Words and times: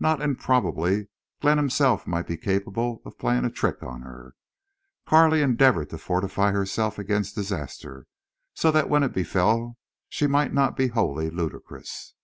Not 0.00 0.20
improbably 0.20 1.06
Glenn 1.40 1.56
himself 1.56 2.04
might 2.04 2.26
be 2.26 2.36
capable 2.36 3.00
of 3.04 3.16
playing 3.16 3.44
a 3.44 3.48
trick 3.48 3.80
on 3.80 4.02
her. 4.02 4.34
Carley 5.06 5.40
endeavored 5.40 5.90
to 5.90 5.98
fortify 5.98 6.50
herself 6.50 6.98
against 6.98 7.36
disaster, 7.36 8.06
so 8.54 8.72
that 8.72 8.88
when 8.88 9.04
it 9.04 9.12
befell 9.12 9.76
she 10.08 10.26
might 10.26 10.52
not 10.52 10.76
be 10.76 10.88
wholly 10.88 11.30
ludicrous. 11.30 12.14